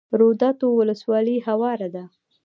روداتو 0.21 0.67
ولسوالۍ 0.79 1.37
هواره 1.47 1.87
ده؟ 1.95 2.03